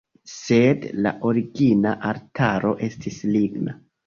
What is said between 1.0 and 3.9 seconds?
la origina altaro estis ligna.